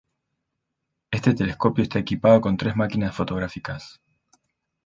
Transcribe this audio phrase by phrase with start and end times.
[1.11, 4.01] Este telescopio está equipado con tres máquinas fotográficas.